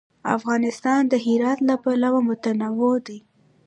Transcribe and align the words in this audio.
افغانستان 0.37 1.01
د 1.07 1.13
هرات 1.25 1.59
له 1.69 1.75
پلوه 1.83 2.19
متنوع 2.29 2.95
دی. 3.07 3.19